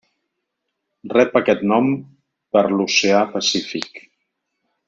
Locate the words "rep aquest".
1.11-1.61